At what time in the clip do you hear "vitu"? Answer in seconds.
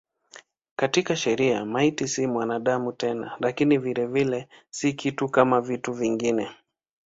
5.61-5.93